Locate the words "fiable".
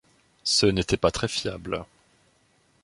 1.27-1.85